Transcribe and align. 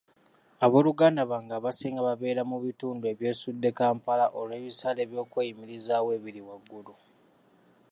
Abooluganda 0.65 1.21
bange 1.31 1.53
abasinga 1.59 2.01
babeera 2.07 2.41
mu 2.51 2.57
bitundu 2.65 3.03
ebyesudde 3.13 3.69
Kampala 3.77 4.25
olw'ebisale 4.39 5.01
by'okweyimirizaawo 5.11 6.09
ebiri 6.17 6.41
waggulu. 6.47 6.93